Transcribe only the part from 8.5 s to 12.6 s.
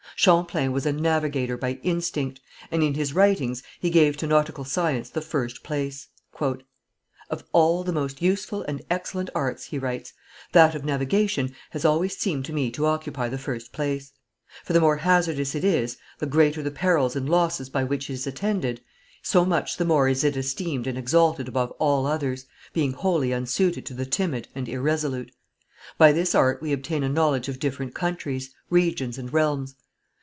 and excellent arts," he writes, "that of navigation has always seemed to